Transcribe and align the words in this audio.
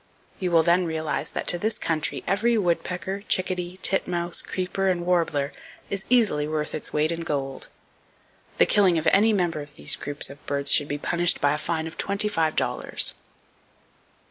You 0.39 0.49
will 0.49 0.63
then 0.63 0.85
realize 0.87 1.29
that 1.29 1.45
to 1.49 1.59
this 1.59 1.77
country 1.77 2.23
every 2.25 2.57
woodpecker, 2.57 3.21
chickadee, 3.27 3.77
titmouse, 3.83 4.41
creeper 4.41 4.87
and 4.89 5.05
warbler 5.05 5.53
is 5.91 6.05
easily 6.09 6.47
worth 6.47 6.73
its 6.73 6.91
weight 6.91 7.11
in 7.11 7.19
gold. 7.21 7.67
The 8.57 8.65
killing 8.65 8.97
of 8.97 9.05
any 9.11 9.31
member 9.31 9.61
of 9.61 9.75
those 9.75 9.95
groups 9.95 10.31
of 10.31 10.43
birds 10.47 10.71
should 10.71 10.87
be 10.87 10.97
punished 10.97 11.39
by 11.39 11.53
a 11.53 11.57
fine 11.59 11.85
of 11.85 11.99
twenty 11.99 12.27
five 12.27 12.55
dollars. 12.55 13.13